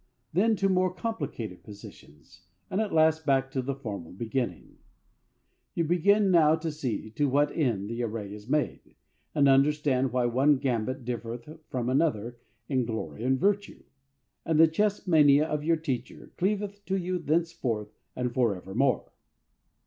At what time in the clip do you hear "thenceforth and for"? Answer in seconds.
17.19-18.55